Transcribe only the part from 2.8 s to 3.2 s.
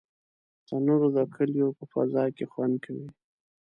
کوي